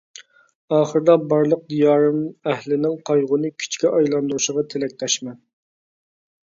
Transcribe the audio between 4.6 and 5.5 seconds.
تىلەكداشمەن!